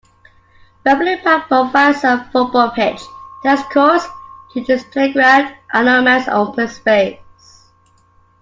[0.83, 2.99] Beverley Park provides a football pitch,
[3.43, 4.07] tennis courts,
[4.51, 7.19] children's playground, allotments and open space.